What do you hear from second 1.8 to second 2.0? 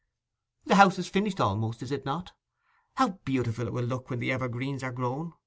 is